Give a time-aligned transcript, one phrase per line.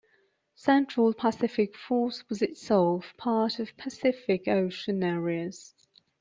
[0.55, 5.75] Central Pacific Force was itself part of Pacific Ocean Areas.